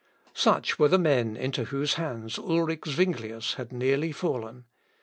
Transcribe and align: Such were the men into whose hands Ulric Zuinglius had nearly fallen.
Such 0.33 0.79
were 0.79 0.87
the 0.87 0.97
men 0.97 1.37
into 1.37 1.65
whose 1.65 1.93
hands 1.93 2.39
Ulric 2.39 2.87
Zuinglius 2.87 3.53
had 3.57 3.71
nearly 3.71 4.11
fallen. 4.11 4.65